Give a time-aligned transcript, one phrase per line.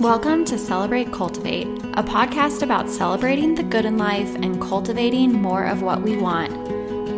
[0.00, 5.64] Welcome to Celebrate Cultivate, a podcast about celebrating the good in life and cultivating more
[5.64, 6.50] of what we want.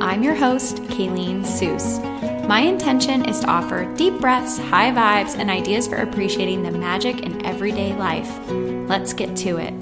[0.02, 2.00] I'm your host, Kayleen Elise.
[2.48, 7.20] My intention is to offer deep breaths, high vibes, and ideas for appreciating the magic
[7.20, 8.28] in everyday life.
[8.88, 9.74] Let's get to it.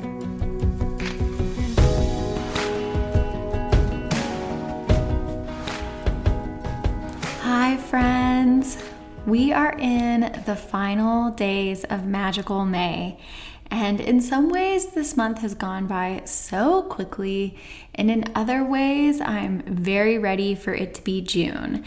[7.40, 8.89] Hi, friends.
[9.30, 13.16] We are in the final days of Magical May.
[13.70, 17.56] And in some ways, this month has gone by so quickly.
[17.94, 21.84] And in other ways, I'm very ready for it to be June.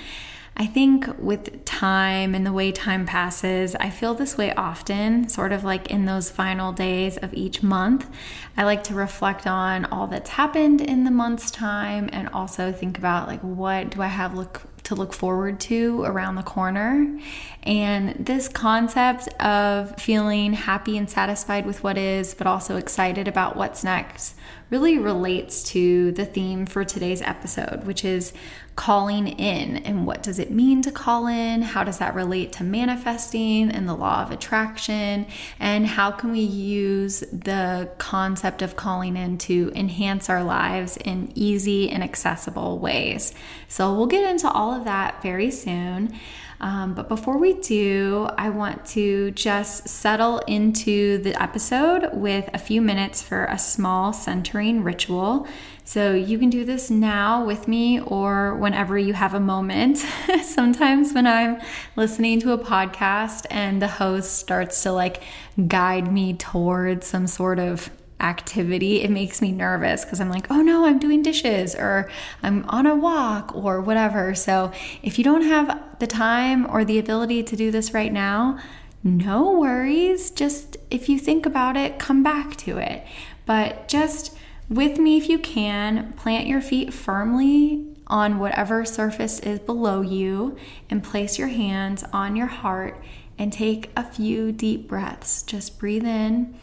[0.56, 5.52] I think with time and the way time passes, I feel this way often, sort
[5.52, 8.10] of like in those final days of each month.
[8.56, 12.98] I like to reflect on all that's happened in the month's time and also think
[12.98, 17.20] about like what do I have look to look forward to around the corner.
[17.64, 23.56] And this concept of feeling happy and satisfied with what is, but also excited about
[23.56, 24.36] what's next,
[24.70, 28.34] really relates to the theme for today's episode, which is
[28.76, 29.78] calling in.
[29.78, 31.62] And what does it mean to call in?
[31.62, 35.28] How does that relate to manifesting and the law of attraction?
[35.60, 41.32] And how can we use the concept of calling in to enhance our lives in
[41.36, 43.34] easy and accessible ways?
[43.68, 46.18] So we'll get into all of that very soon.
[46.64, 52.58] Um, but before we do, I want to just settle into the episode with a
[52.58, 55.46] few minutes for a small centering ritual.
[55.86, 59.98] So you can do this now with me or whenever you have a moment.
[60.44, 61.60] Sometimes when I'm
[61.96, 65.22] listening to a podcast and the host starts to like
[65.68, 67.90] guide me towards some sort of
[68.22, 72.10] activity, it makes me nervous because I'm like, oh no, I'm doing dishes or
[72.42, 74.34] I'm on a walk or whatever.
[74.34, 78.58] So if you don't have the time or the ability to do this right now,
[79.04, 80.32] no worries.
[80.32, 83.06] Just if you think about it, come back to it.
[83.46, 84.33] But just
[84.70, 90.58] with me, if you can, plant your feet firmly on whatever surface is below you
[90.90, 93.04] and place your hands on your heart
[93.38, 95.44] and take a few deep breaths.
[95.44, 96.56] Just breathe in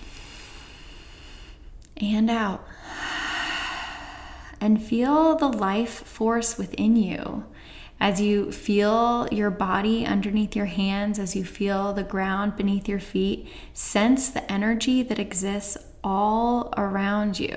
[1.96, 2.66] and out.
[4.60, 7.44] And feel the life force within you.
[7.98, 13.00] As you feel your body underneath your hands, as you feel the ground beneath your
[13.00, 17.56] feet, sense the energy that exists all around you.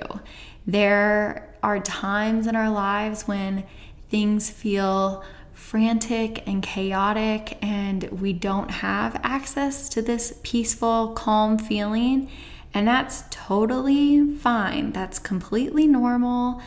[0.66, 3.64] There are times in our lives when
[4.08, 12.30] things feel frantic and chaotic, and we don't have access to this peaceful, calm feeling.
[12.72, 14.92] And that's totally fine.
[14.92, 16.60] That's completely normal.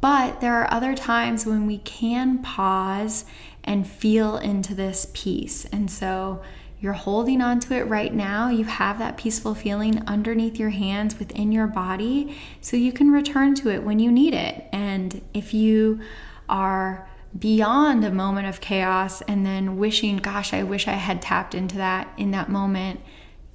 [0.00, 3.24] But there are other times when we can pause
[3.62, 5.64] and feel into this peace.
[5.66, 6.42] And so
[6.84, 8.50] you're holding on to it right now.
[8.50, 12.36] You have that peaceful feeling underneath your hands within your body.
[12.60, 14.66] So you can return to it when you need it.
[14.70, 16.00] And if you
[16.46, 17.08] are
[17.38, 21.78] beyond a moment of chaos and then wishing, gosh, I wish I had tapped into
[21.78, 23.00] that in that moment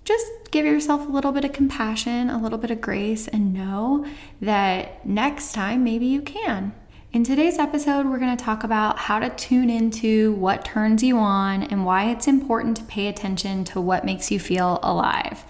[0.06, 4.08] just give yourself a little bit of compassion, a little bit of grace, and know
[4.42, 6.74] that next time maybe you can.
[7.12, 11.18] In today's episode, we're going to talk about how to tune into what turns you
[11.18, 15.44] on and why it's important to pay attention to what makes you feel alive.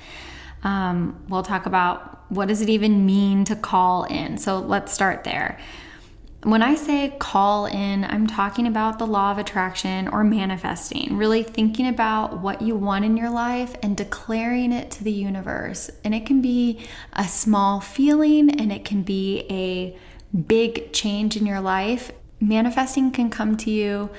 [0.63, 4.37] Um, we'll talk about what does it even mean to call in.
[4.37, 5.59] So let's start there.
[6.43, 11.43] When I say call in, I'm talking about the law of attraction or manifesting, really
[11.43, 15.91] thinking about what you want in your life and declaring it to the universe.
[16.05, 19.97] And it can be a small feeling and it can be a
[20.47, 22.11] big change in your life.
[22.39, 24.09] Manifesting can come to you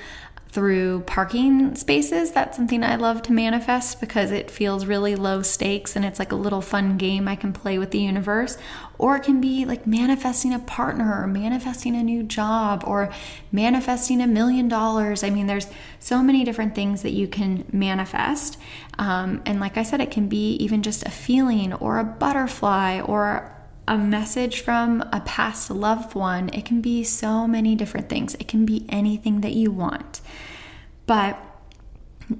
[0.51, 2.33] through parking spaces.
[2.33, 6.33] That's something I love to manifest because it feels really low stakes and it's like
[6.33, 8.59] a little fun game I can play with the universe.
[8.99, 13.13] Or it can be like manifesting a partner or manifesting a new job or
[13.53, 15.23] manifesting a million dollars.
[15.23, 15.69] I mean, there's
[16.01, 18.59] so many different things that you can manifest.
[18.99, 23.01] Um, and like I said, it can be even just a feeling or a butterfly
[23.01, 23.57] or
[23.91, 26.49] a message from a past loved one.
[26.51, 28.37] It can be so many different things.
[28.37, 30.21] It can be anything that you want.
[31.07, 31.37] But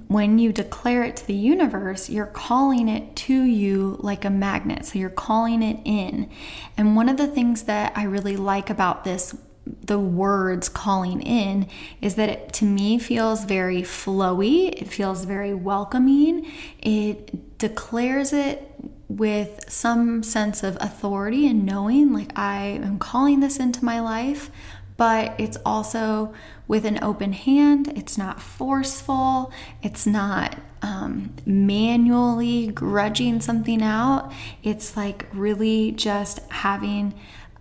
[0.07, 4.85] when you declare it to the universe, you're calling it to you like a magnet.
[4.85, 6.29] So you're calling it in.
[6.77, 9.35] And one of the things that I really like about this
[9.83, 11.67] the words calling in
[12.01, 16.51] is that it to me feels very flowy, it feels very welcoming.
[16.79, 18.73] It declares it
[19.17, 24.49] with some sense of authority and knowing like I am calling this into my life,
[24.95, 26.33] but it's also
[26.67, 27.91] with an open hand.
[27.97, 29.51] It's not forceful.
[29.83, 34.31] It's not um, manually grudging something out.
[34.63, 37.13] It's like really just having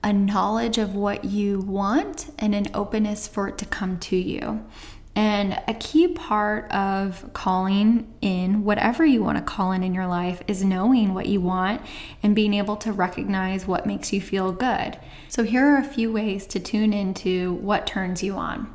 [0.04, 4.64] a knowledge of what you want and an openness for it to come to you.
[5.16, 10.06] And a key part of calling in whatever you want to call in in your
[10.06, 11.82] life is knowing what you want
[12.22, 14.98] and being able to recognize what makes you feel good.
[15.28, 18.72] So, here are a few ways to tune into what turns you on.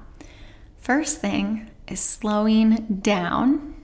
[0.78, 3.76] First thing is slowing down,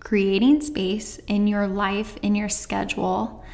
[0.00, 3.44] creating space in your life, in your schedule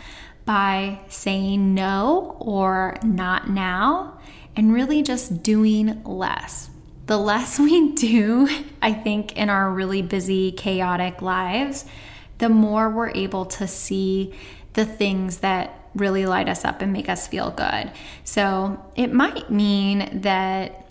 [0.47, 4.19] by saying no or not now,
[4.55, 6.71] and really just doing less
[7.07, 8.49] the less we do,
[8.83, 11.85] I think, in our really busy, chaotic lives,
[12.39, 14.35] the more we're able to see
[14.75, 17.91] the things that really light us up and make us feel good.
[18.25, 20.87] So it might mean that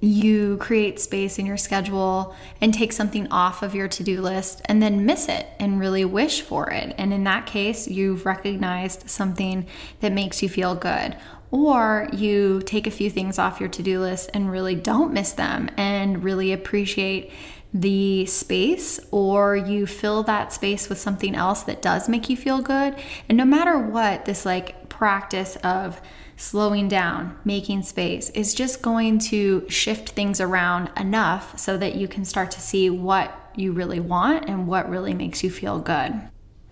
[0.00, 4.60] you create space in your schedule and take something off of your to do list
[4.66, 6.94] and then miss it and really wish for it.
[6.98, 9.66] And in that case, you've recognized something
[10.00, 11.16] that makes you feel good
[11.54, 15.30] or you take a few things off your to do list and really don't miss
[15.30, 17.30] them and really appreciate
[17.72, 22.60] the space, or you fill that space with something else that does make you feel
[22.60, 22.96] good.
[23.28, 26.00] And no matter what, this like practice of
[26.36, 32.08] slowing down, making space is just going to shift things around enough so that you
[32.08, 36.20] can start to see what you really want and what really makes you feel good.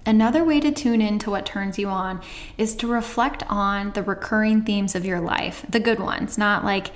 [0.04, 2.20] Another way to tune in to what turns you on
[2.58, 6.90] is to reflect on the recurring themes of your life, the good ones, not like,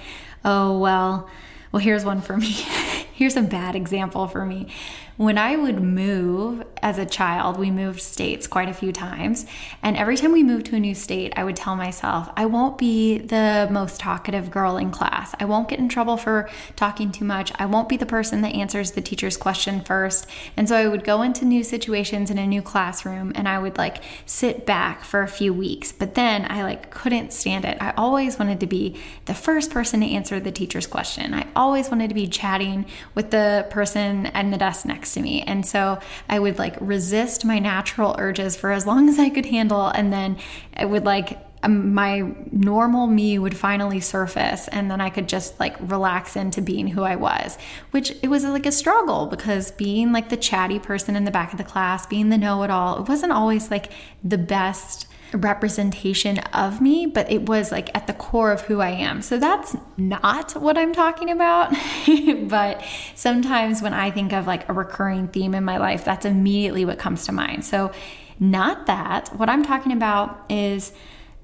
[0.44, 1.28] oh, well,
[1.70, 2.50] well, here's one for me.
[3.12, 4.68] here's a bad example for me.
[5.16, 9.46] When I would move as a child, we moved states quite a few times.
[9.82, 12.76] And every time we moved to a new state, I would tell myself, I won't
[12.76, 15.34] be the most talkative girl in class.
[15.40, 17.50] I won't get in trouble for talking too much.
[17.58, 20.26] I won't be the person that answers the teacher's question first.
[20.54, 23.78] And so I would go into new situations in a new classroom and I would
[23.78, 25.92] like sit back for a few weeks.
[25.92, 27.78] But then I like couldn't stand it.
[27.80, 31.32] I always wanted to be the first person to answer the teacher's question.
[31.32, 32.84] I always wanted to be chatting
[33.14, 35.42] with the person at the desk next next to me.
[35.42, 39.46] And so I would like resist my natural urges for as long as I could
[39.46, 39.86] handle.
[39.86, 40.36] And then
[40.76, 45.58] it would like, um, my normal me would finally surface and then I could just
[45.58, 47.56] like relax into being who I was,
[47.92, 51.52] which it was like a struggle because being like the chatty person in the back
[51.52, 53.92] of the class, being the know it all, it wasn't always like
[54.24, 58.90] the best representation of me, but it was like at the core of who I
[58.90, 59.22] am.
[59.22, 61.74] So that's not what I'm talking about.
[62.48, 62.82] but
[63.14, 66.98] sometimes when I think of like a recurring theme in my life, that's immediately what
[66.98, 67.64] comes to mind.
[67.64, 67.92] So,
[68.38, 69.28] not that.
[69.36, 70.92] What I'm talking about is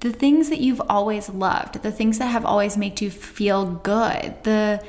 [0.01, 4.35] the things that you've always loved, the things that have always made you feel good,
[4.43, 4.85] the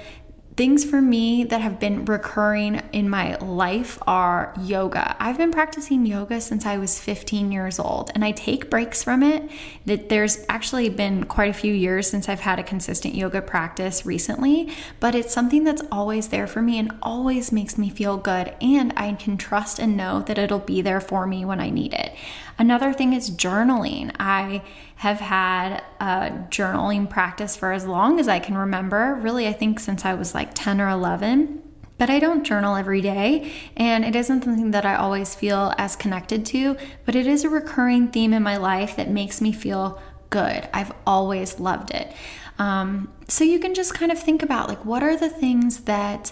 [0.56, 5.16] Things for me that have been recurring in my life are yoga.
[5.20, 9.24] I've been practicing yoga since I was 15 years old and I take breaks from
[9.24, 9.50] it.
[9.88, 14.06] That there's actually been quite a few years since I've had a consistent yoga practice
[14.06, 14.70] recently,
[15.00, 18.94] but it's something that's always there for me and always makes me feel good and
[18.96, 22.14] I can trust and know that it'll be there for me when I need it.
[22.60, 24.16] Another thing is journaling.
[24.20, 24.62] I
[25.04, 29.16] have had a journaling practice for as long as I can remember.
[29.16, 31.62] Really, I think since I was like 10 or 11.
[31.98, 35.98] But I don't journal every day, and it isn't something that I always feel as
[35.98, 40.02] connected to, but it is a recurring theme in my life that makes me feel
[40.30, 40.70] good.
[40.74, 42.10] I've always loved it.
[42.58, 46.32] Um, so you can just kind of think about like, what are the things that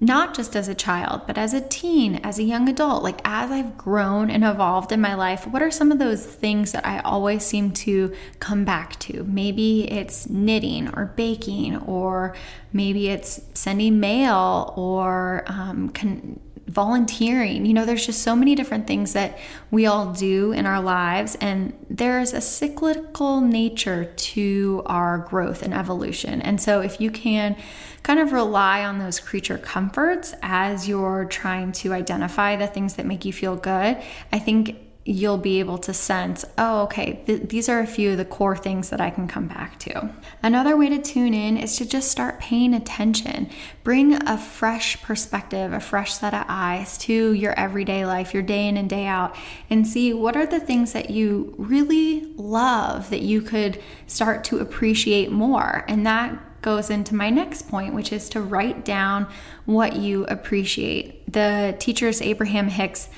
[0.00, 3.50] not just as a child, but as a teen, as a young adult, like as
[3.50, 6.98] I've grown and evolved in my life, what are some of those things that I
[7.00, 9.24] always seem to come back to?
[9.24, 12.34] Maybe it's knitting or baking, or
[12.72, 17.66] maybe it's sending mail or um, con- volunteering.
[17.66, 19.38] You know, there's just so many different things that
[19.70, 25.74] we all do in our lives, and there's a cyclical nature to our growth and
[25.74, 26.40] evolution.
[26.40, 27.56] And so, if you can
[28.02, 33.06] kind of rely on those creature comforts as you're trying to identify the things that
[33.06, 33.98] make you feel good,
[34.32, 34.76] I think
[35.06, 38.56] you'll be able to sense, oh, okay, th- these are a few of the core
[38.56, 40.10] things that I can come back to.
[40.42, 43.50] Another way to tune in is to just start paying attention.
[43.82, 48.66] Bring a fresh perspective, a fresh set of eyes to your everyday life, your day
[48.66, 49.36] in and day out,
[49.68, 54.58] and see what are the things that you really love that you could start to
[54.58, 55.84] appreciate more.
[55.86, 59.26] And that goes into my next point, which is to write down
[59.66, 61.30] what you appreciate.
[61.30, 63.10] The teachers, Abraham Hicks,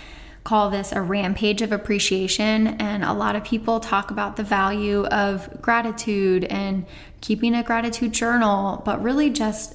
[0.47, 2.69] call this a rampage of appreciation.
[2.81, 6.87] And a lot of people talk about the value of gratitude and
[7.21, 9.75] keeping a gratitude journal, but really just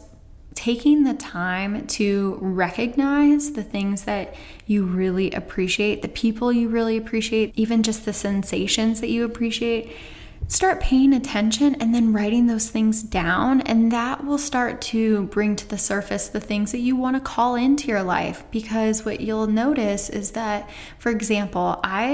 [0.55, 4.33] taking the time to recognize the things that
[4.65, 9.93] you really appreciate, the people you really appreciate, even just the sensations that you appreciate
[10.47, 15.55] start paying attention and then writing those things down, and that will start to bring
[15.55, 18.43] to the surface the things that you want to call into your life.
[18.51, 20.69] Because what you'll notice is that,
[20.99, 22.05] for example, I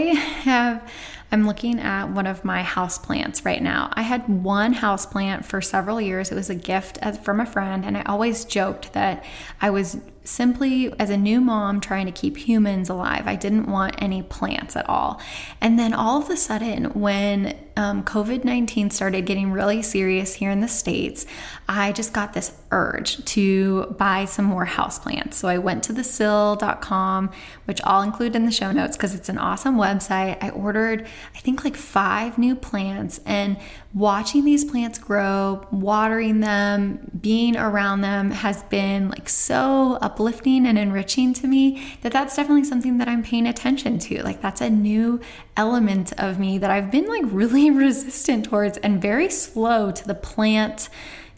[0.44, 0.88] have.
[1.30, 3.92] I'm looking at one of my house plants right now.
[3.92, 6.32] I had one house plant for several years.
[6.32, 9.26] It was a gift from a friend, and I always joked that
[9.60, 13.24] I was simply as a new mom trying to keep humans alive.
[13.26, 15.22] I didn't want any plants at all.
[15.62, 20.52] And then all of a sudden, when um, COVID 19 started getting really serious here
[20.52, 21.26] in the States,
[21.70, 25.36] I just got this urge to buy some more houseplants.
[25.36, 27.32] So I went to thesill.com,
[27.66, 30.42] which I'll include in the show notes because it's an awesome website.
[30.44, 33.58] I ordered, I think, like five new plants, and
[33.94, 40.78] watching these plants grow, watering them, being around them has been like so uplifting and
[40.78, 44.22] enriching to me that that's definitely something that I'm paying attention to.
[44.24, 45.20] Like that's a new
[45.56, 50.16] element of me that I've been like really resistant towards and very slow to the
[50.16, 50.90] plant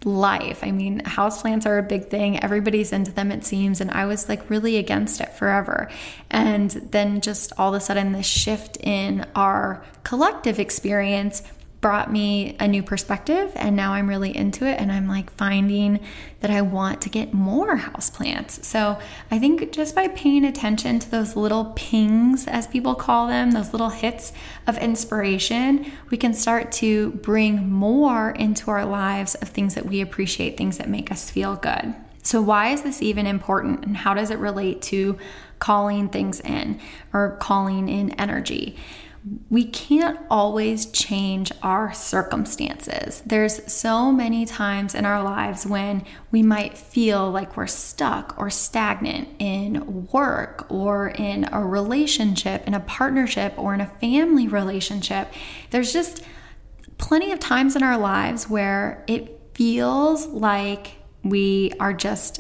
[0.06, 0.64] life.
[0.64, 2.42] I mean, houseplants are a big thing.
[2.42, 3.82] Everybody's into them, it seems.
[3.82, 5.90] And I was like really against it forever.
[6.30, 11.44] And then just all of a sudden, this shift in our collective experience
[11.82, 16.02] brought me a new perspective and now I'm really into it and I'm like finding
[16.42, 18.64] that I want to get more houseplants.
[18.66, 19.00] So
[19.32, 23.72] I think just by paying attention to those little pings, as people call them, those
[23.72, 24.34] little hits
[24.68, 30.02] of inspiration, we can start to bring more into our lives of things that we
[30.02, 31.96] appreciate, things that make us feel good.
[32.24, 35.18] So, why is this even important and how does it relate to
[35.60, 36.80] calling things in
[37.14, 38.76] or calling in energy?
[39.50, 43.22] We can't always change our circumstances.
[43.26, 48.50] There's so many times in our lives when we might feel like we're stuck or
[48.50, 55.34] stagnant in work or in a relationship, in a partnership, or in a family relationship.
[55.72, 56.24] There's just
[56.98, 62.40] plenty of times in our lives where it feels like we are just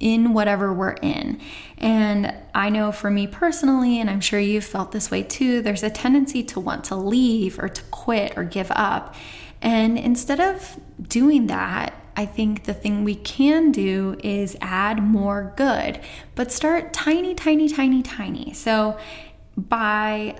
[0.00, 1.40] in whatever we're in.
[1.82, 5.82] And I know for me personally, and I'm sure you've felt this way too, there's
[5.82, 9.16] a tendency to want to leave or to quit or give up.
[9.60, 15.52] And instead of doing that, I think the thing we can do is add more
[15.56, 15.98] good,
[16.34, 18.52] but start tiny, tiny, tiny, tiny.
[18.52, 18.98] So
[19.56, 20.36] by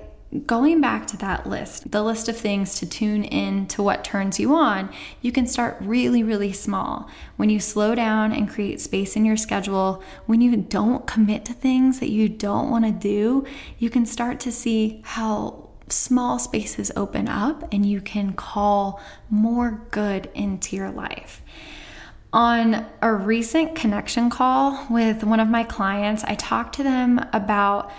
[0.47, 4.41] going back to that list, the list of things to tune in to what turns
[4.41, 7.09] you on, you can start really, really small.
[7.37, 11.53] When you slow down and create space in your schedule, when you don't commit to
[11.53, 13.45] things that you don't want to do,
[13.79, 19.83] you can start to see how small spaces open up and you can call more
[19.91, 21.43] good into your life.
[22.33, 27.93] On a recent connection call with one of my clients, I talked to them about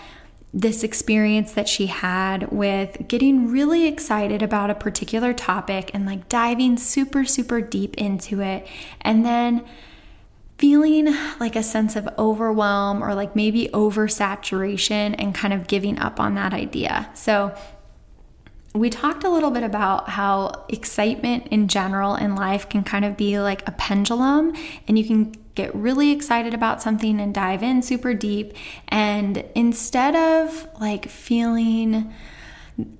[0.54, 6.30] this experience that she had with getting really excited about a particular topic and like
[6.30, 8.68] diving super, super deep into it.
[9.02, 9.66] And then
[10.60, 16.20] feeling like a sense of overwhelm or like maybe oversaturation and kind of giving up
[16.20, 17.10] on that idea.
[17.14, 17.56] So,
[18.76, 23.16] we talked a little bit about how excitement in general in life can kind of
[23.16, 24.52] be like a pendulum,
[24.88, 28.54] and you can get really excited about something and dive in super deep.
[28.88, 32.14] And instead of like feeling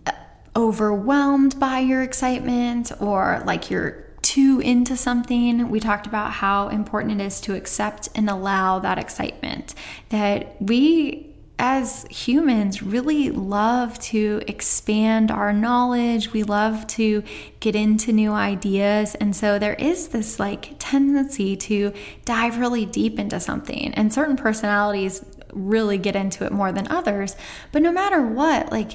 [0.06, 0.12] uh,
[0.56, 7.20] overwhelmed by your excitement or like you're too into something, we talked about how important
[7.20, 9.76] it is to accept and allow that excitement.
[10.10, 11.33] That we
[11.66, 16.34] as humans really love to expand our knowledge.
[16.34, 17.24] We love to
[17.62, 19.16] get into new ideas.
[19.16, 21.94] And so there is this like tendency to
[22.26, 23.94] dive really deep into something.
[23.94, 25.24] And certain personalities
[25.54, 27.36] really get into it more than others.
[27.72, 28.94] But no matter what, like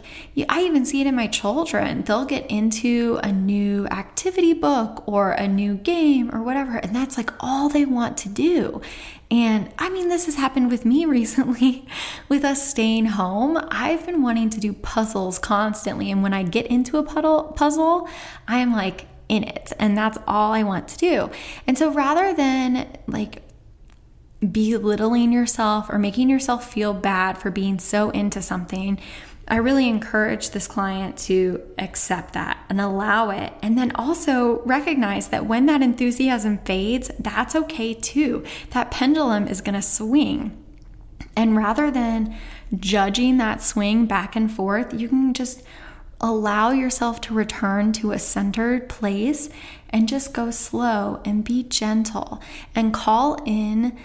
[0.49, 2.03] I even see it in my children.
[2.03, 7.17] They'll get into a new activity book or a new game or whatever, and that's
[7.17, 8.81] like all they want to do.
[9.31, 11.87] And I mean, this has happened with me recently
[12.29, 13.59] with us staying home.
[13.71, 16.11] I've been wanting to do puzzles constantly.
[16.11, 18.09] And when I get into a puddle, puzzle,
[18.47, 19.73] I am like in it.
[19.79, 21.31] And that's all I want to do.
[21.67, 23.43] And so rather than like
[24.41, 28.99] belittling yourself or making yourself feel bad for being so into something,
[29.49, 33.53] I really encourage this client to accept that and allow it.
[33.63, 38.45] And then also recognize that when that enthusiasm fades, that's okay too.
[38.71, 40.57] That pendulum is going to swing.
[41.35, 42.37] And rather than
[42.79, 45.63] judging that swing back and forth, you can just
[46.21, 49.49] allow yourself to return to a centered place
[49.91, 52.43] and just go slow and be gentle
[52.75, 53.97] and call in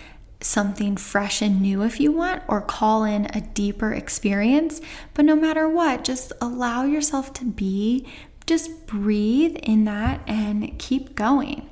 [0.44, 4.82] something fresh and new if you want, or call in a deeper experience.
[5.14, 8.08] But no matter what, just allow yourself to be,
[8.46, 11.70] just breathe in that and keep going.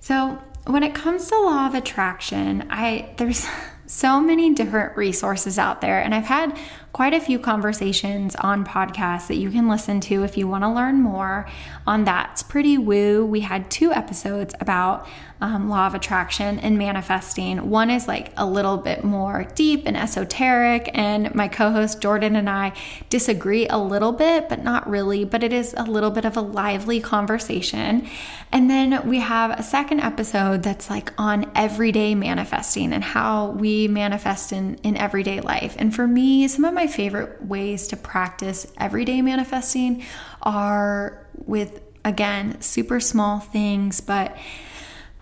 [0.00, 3.46] So, when it comes to law of attraction, I there's
[3.86, 6.58] so many different resources out there and I've had
[6.92, 10.70] quite a few conversations on podcasts that you can listen to if you want to
[10.70, 11.48] learn more
[11.86, 12.30] on that.
[12.32, 13.24] It's pretty woo.
[13.24, 15.06] We had two episodes about
[15.40, 17.68] um, law of attraction and manifesting.
[17.68, 22.36] One is like a little bit more deep and esoteric, and my co host Jordan
[22.36, 22.72] and I
[23.10, 25.24] disagree a little bit, but not really.
[25.24, 28.08] But it is a little bit of a lively conversation.
[28.52, 33.88] And then we have a second episode that's like on everyday manifesting and how we
[33.88, 35.74] manifest in, in everyday life.
[35.78, 40.04] And for me, some of my favorite ways to practice everyday manifesting
[40.42, 44.00] are with, again, super small things.
[44.00, 44.36] But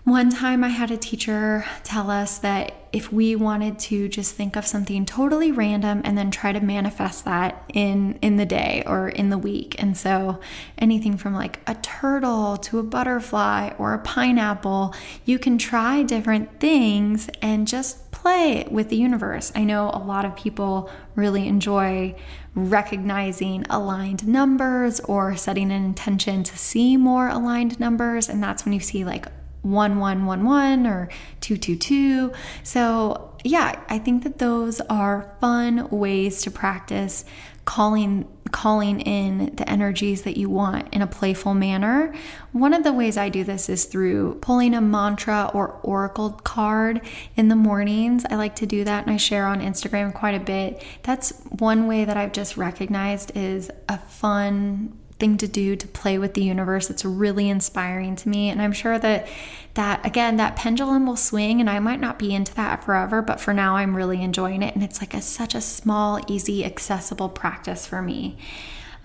[0.05, 4.55] one time I had a teacher tell us that if we wanted to just think
[4.55, 9.09] of something totally random and then try to manifest that in in the day or
[9.09, 9.75] in the week.
[9.81, 10.39] And so
[10.77, 14.93] anything from like a turtle to a butterfly or a pineapple,
[15.25, 19.51] you can try different things and just play with the universe.
[19.55, 22.13] I know a lot of people really enjoy
[22.53, 28.29] recognizing aligned numbers or setting an intention to see more aligned numbers.
[28.29, 29.25] And that's when you see like
[29.65, 31.09] 1111 or
[31.41, 32.31] 222.
[32.63, 37.25] So, yeah, I think that those are fun ways to practice
[37.65, 42.13] calling calling in the energies that you want in a playful manner.
[42.53, 47.01] One of the ways I do this is through pulling a mantra or oracle card
[47.35, 48.23] in the mornings.
[48.29, 50.81] I like to do that and I share on Instagram quite a bit.
[51.03, 56.17] That's one way that I've just recognized is a fun thing to do to play
[56.17, 56.89] with the universe.
[56.89, 59.27] It's really inspiring to me and I'm sure that
[59.75, 63.39] that again that pendulum will swing and I might not be into that forever, but
[63.39, 67.29] for now I'm really enjoying it and it's like a such a small, easy, accessible
[67.29, 68.37] practice for me.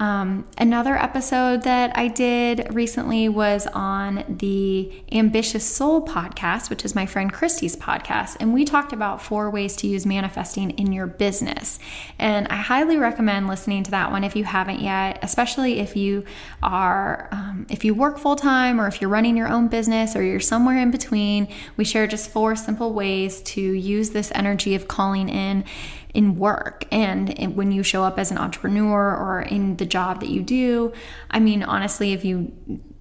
[0.00, 6.94] Um, another episode that I did recently was on the Ambitious Soul podcast, which is
[6.94, 8.38] my friend Christy's podcast.
[8.40, 11.78] And we talked about four ways to use manifesting in your business.
[12.18, 16.24] And I highly recommend listening to that one if you haven't yet, especially if you
[16.62, 20.22] are, um, if you work full time or if you're running your own business or
[20.22, 21.46] you're somewhere in between.
[21.76, 25.66] We share just four simple ways to use this energy of calling in
[26.14, 30.28] in work and when you show up as an entrepreneur or in the job that
[30.28, 30.92] you do.
[31.30, 32.52] I mean, honestly, if you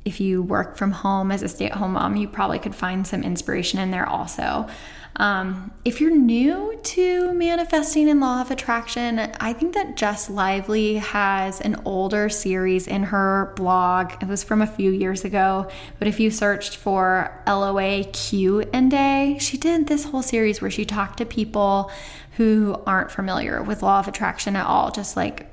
[0.05, 3.79] if you work from home as a stay-at-home mom, you probably could find some inspiration
[3.79, 4.67] in there also.
[5.15, 10.95] Um, if you're new to manifesting and law of attraction, I think that Jess Lively
[10.95, 14.13] has an older series in her blog.
[14.21, 18.93] It was from a few years ago, but if you searched for LOA Q and
[18.93, 21.91] A, she did this whole series where she talked to people
[22.37, 25.47] who aren't familiar with law of attraction at all, just like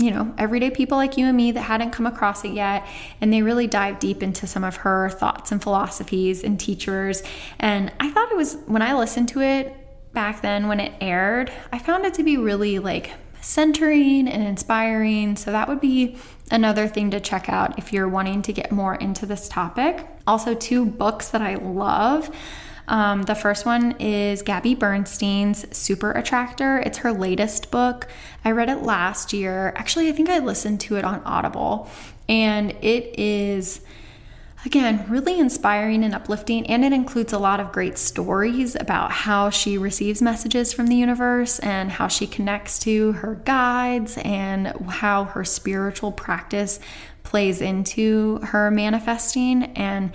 [0.00, 2.86] you know, everyday people like you and me that hadn't come across it yet.
[3.20, 7.22] And they really dive deep into some of her thoughts and philosophies and teachers.
[7.58, 9.76] And I thought it was, when I listened to it
[10.12, 15.36] back then when it aired, I found it to be really like centering and inspiring.
[15.36, 16.16] So that would be
[16.50, 20.06] another thing to check out if you're wanting to get more into this topic.
[20.26, 22.34] Also, two books that I love.
[22.90, 26.80] Um, the first one is Gabby Bernstein's Super Attractor.
[26.80, 28.08] It's her latest book.
[28.44, 29.72] I read it last year.
[29.76, 31.88] Actually, I think I listened to it on Audible,
[32.28, 33.80] and it is.
[34.66, 39.48] Again, really inspiring and uplifting, and it includes a lot of great stories about how
[39.48, 45.24] she receives messages from the universe and how she connects to her guides and how
[45.24, 46.78] her spiritual practice
[47.22, 49.62] plays into her manifesting.
[49.78, 50.12] And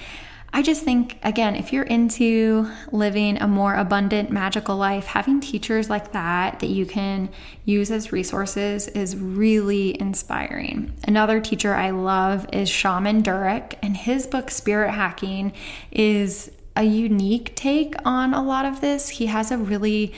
[0.56, 5.90] I just think, again, if you're into living a more abundant, magical life, having teachers
[5.90, 7.28] like that that you can
[7.66, 10.94] use as resources is really inspiring.
[11.06, 15.52] Another teacher I love is Shaman Durek, and his book, Spirit Hacking,
[15.92, 19.10] is a unique take on a lot of this.
[19.10, 20.14] He has a really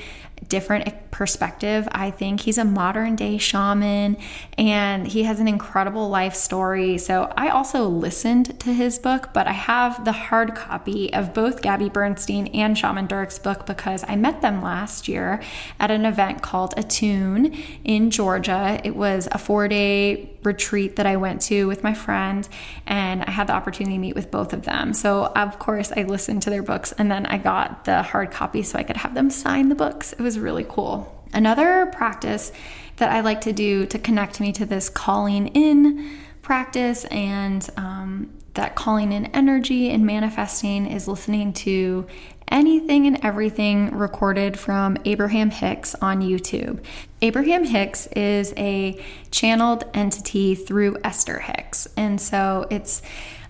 [0.47, 1.87] different perspective.
[1.91, 4.17] I think he's a modern day shaman
[4.57, 6.97] and he has an incredible life story.
[6.97, 11.61] So I also listened to his book, but I have the hard copy of both
[11.61, 15.41] Gabby Bernstein and Shaman Durek's book because I met them last year
[15.79, 18.79] at an event called Attune in Georgia.
[18.83, 22.47] It was a four day retreat that I went to with my friend,
[22.87, 24.93] and I had the opportunity to meet with both of them.
[24.93, 28.63] So, of course, I listened to their books and then I got the hard copy
[28.63, 30.13] so I could have them sign the books.
[30.13, 31.25] It was really cool.
[31.31, 32.51] Another practice
[32.97, 38.29] that I like to do to connect me to this calling in practice and um,
[38.55, 42.05] that calling in energy and manifesting is listening to
[42.49, 46.83] anything and everything recorded from Abraham Hicks on YouTube.
[47.21, 51.87] Abraham Hicks is a channeled entity through Esther Hicks.
[51.95, 53.01] And so it's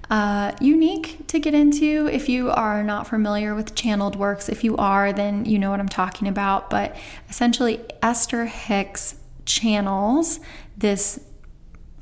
[0.09, 4.47] uh, unique to get into if you are not familiar with channeled works.
[4.47, 6.69] If you are, then you know what I'm talking about.
[6.69, 6.95] But
[7.29, 9.15] essentially, Esther Hicks
[9.45, 10.39] channels
[10.77, 11.19] this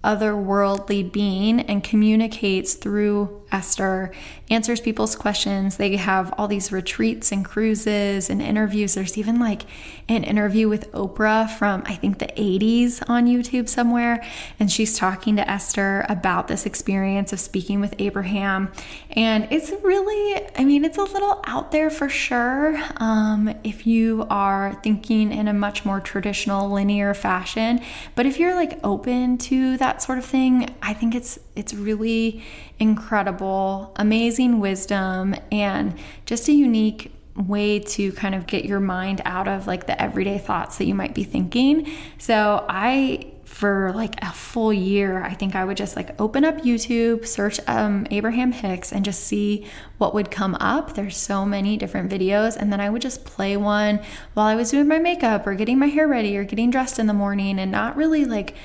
[0.04, 4.12] otherworldly being and communicates through Esther,
[4.50, 5.78] answers people's questions.
[5.78, 8.96] They have all these retreats and cruises and interviews.
[8.96, 9.64] There's even like
[10.08, 14.24] an interview with Oprah from, I think, the 80s on YouTube somewhere.
[14.60, 18.72] And she's talking to Esther about this experience of speaking with Abraham.
[19.12, 22.78] And it's really, I mean, it's a little out there for sure.
[22.98, 27.82] Um, if you are thinking in a much more traditional linear fashion,
[28.16, 32.44] but if you're like open to that sort of thing, I think it's it's really
[32.80, 39.48] incredible, amazing wisdom, and just a unique way to kind of get your mind out
[39.48, 41.90] of like the everyday thoughts that you might be thinking.
[42.18, 46.58] So I for like a full year, I think I would just like open up
[46.58, 49.66] YouTube, search um, Abraham Hicks, and just see
[49.98, 50.96] what would come up.
[50.96, 54.02] There's so many different videos, and then I would just play one
[54.34, 57.08] while I was doing my makeup or getting my hair ready or getting dressed in
[57.08, 58.56] the morning, and not really like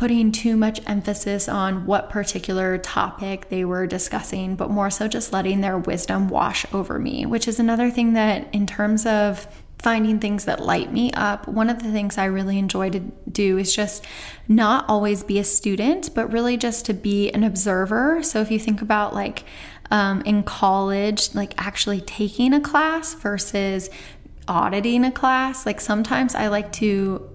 [0.00, 5.30] putting too much emphasis on what particular topic they were discussing, but more so just
[5.30, 9.46] letting their wisdom wash over me, which is another thing that, in terms of
[9.78, 13.58] finding things that light me up, one of the things I really enjoy to do
[13.58, 14.06] is just
[14.48, 18.22] not always be a student, but really just to be an observer.
[18.22, 19.44] So if you think about like,
[19.90, 23.90] um, in college, like actually taking a class versus
[24.48, 25.66] auditing a class.
[25.66, 27.29] Like sometimes I like to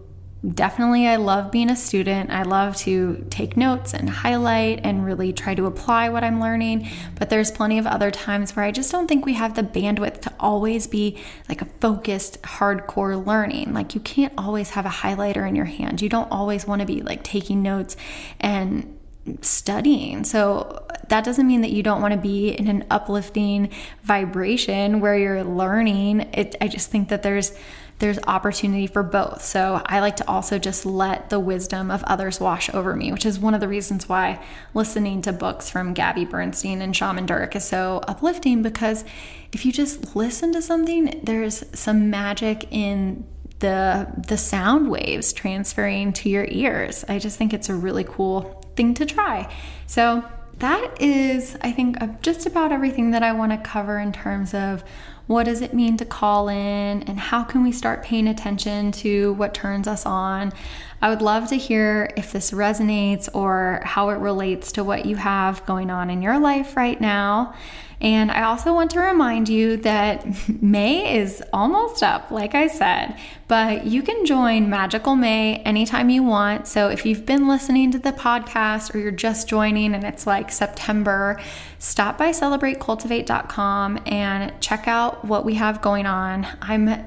[0.53, 2.29] definitely I love being a student.
[2.29, 6.87] I love to take notes and highlight and really try to apply what I'm learning.
[7.17, 10.21] But there's plenty of other times where I just don't think we have the bandwidth
[10.21, 11.17] to always be
[11.49, 13.73] like a focused, hardcore learning.
[13.73, 16.01] Like you can't always have a highlighter in your hand.
[16.01, 17.95] You don't always want to be like taking notes
[18.39, 18.99] and
[19.41, 20.23] studying.
[20.23, 23.69] So that doesn't mean that you don't want to be in an uplifting
[24.03, 26.21] vibration where you're learning.
[26.33, 27.53] It I just think that there's
[27.99, 29.41] there's opportunity for both.
[29.41, 33.25] So I like to also just let the wisdom of others wash over me, which
[33.25, 37.55] is one of the reasons why listening to books from Gabby Bernstein and Shaman Durek
[37.55, 39.05] is so uplifting because
[39.53, 43.25] if you just listen to something, there's some magic in
[43.59, 47.05] the the sound waves transferring to your ears.
[47.07, 49.49] I just think it's a really cool thing to try.
[49.87, 50.25] So
[50.59, 54.83] that is, I think, just about everything that I want to cover in terms of
[55.27, 59.33] what does it mean to call in and how can we start paying attention to
[59.33, 60.53] what turns us on.
[61.01, 65.17] I would love to hear if this resonates or how it relates to what you
[65.17, 67.53] have going on in your life right now.
[68.01, 70.25] And I also want to remind you that
[70.61, 76.23] May is almost up, like I said, but you can join Magical May anytime you
[76.23, 76.67] want.
[76.67, 80.51] So if you've been listening to the podcast or you're just joining and it's like
[80.51, 81.39] September,
[81.79, 86.45] stop by celebratecultivate.com and check out what we have going on.
[86.61, 87.05] I'm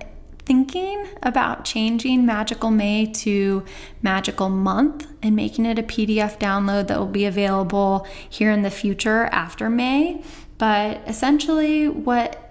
[0.48, 3.62] thinking about changing Magical May to
[4.00, 8.70] Magical Month and making it a PDF download that will be available here in the
[8.70, 10.22] future after May.
[10.56, 12.50] But essentially, what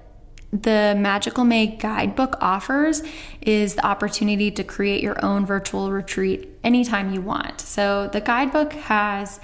[0.52, 3.02] the Magical May guidebook offers
[3.42, 7.62] is the opportunity to create your own virtual retreat anytime you want.
[7.62, 9.40] So the guidebook has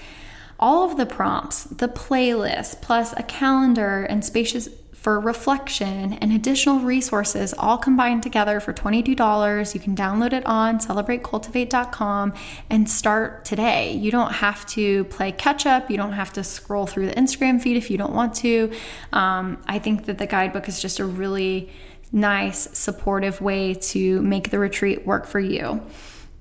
[0.60, 4.70] all of the prompts, the playlist, plus a calendar and spacious
[5.04, 9.74] for reflection and additional resources all combined together for $22.
[9.74, 12.34] You can download it on celebratecultivate.com
[12.70, 13.92] and start today.
[13.92, 17.62] You don't have to play catch up, you don't have to scroll through the Instagram
[17.62, 18.72] feed if you don't want to.
[19.12, 21.70] Um, I think that the guidebook is just a really
[22.14, 25.82] nice, supportive way to make the retreat work for you.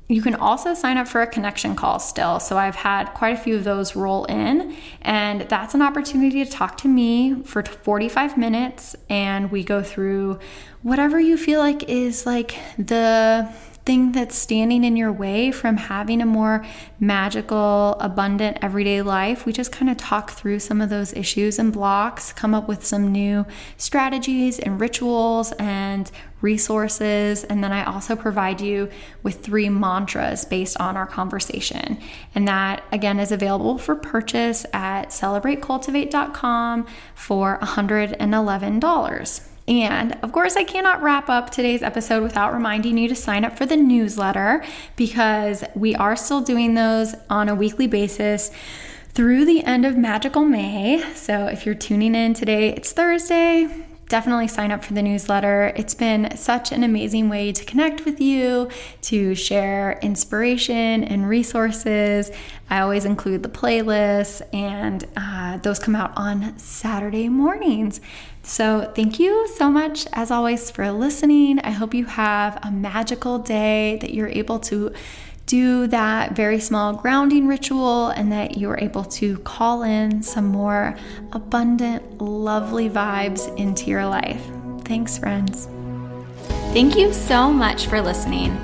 [0.09, 2.39] You can also sign up for a connection call still.
[2.39, 6.51] So I've had quite a few of those roll in, and that's an opportunity to
[6.51, 10.39] talk to me for 45 minutes and we go through
[10.83, 13.53] whatever you feel like is like the
[13.85, 16.65] thing that's standing in your way from having a more
[17.01, 19.45] magical, abundant everyday life.
[19.45, 22.85] We just kind of talk through some of those issues and blocks, come up with
[22.85, 23.45] some new
[23.77, 27.45] strategies and rituals and resources.
[27.45, 28.89] And then I also provide you
[29.23, 31.99] with three mantras based on our conversation.
[32.35, 39.52] And that again is available for purchase at celebratecultivate.com for $111.
[39.69, 43.57] And of course, I cannot wrap up today's episode without reminding you to sign up
[43.57, 44.65] for the newsletter
[44.97, 48.51] because we are still doing those on a weekly basis
[49.11, 51.03] through the end of Magical May.
[51.15, 55.73] So if you're tuning in today, it's Thursday definitely sign up for the newsletter.
[55.75, 58.69] It's been such an amazing way to connect with you,
[59.01, 62.31] to share inspiration and resources.
[62.69, 68.03] I always include the playlists, and uh, those come out on Saturday mornings.
[68.45, 71.61] So, thank you so much, as always, for listening.
[71.61, 74.93] I hope you have a magical day, that you're able to
[75.47, 80.97] do that very small grounding ritual and that you're able to call in some more
[81.33, 84.43] abundant, lovely vibes into your life.
[84.85, 85.69] Thanks, friends.
[86.73, 88.57] Thank you so much for listening.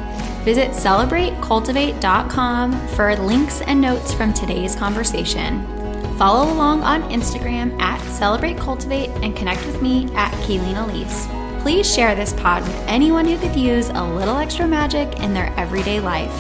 [0.45, 5.78] Visit celebratecultivate.com for links and notes from today's conversation.
[6.19, 11.29] Follow along on Instagram at Celebrate Cultivate and connect with me at Kayleen Elise.
[11.63, 15.55] Please share this pod with anyone who could use a little extra magic in their
[15.57, 16.33] everyday life.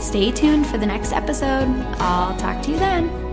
[0.00, 1.68] Stay tuned for the next episode.
[1.98, 3.27] I'll talk to you then.